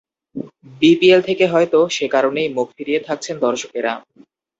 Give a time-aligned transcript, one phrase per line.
[0.81, 3.93] BPL থেকে হয়তো সে কারণেই মুখ ফিরিয়ে থাকছেন দর্শকেরা।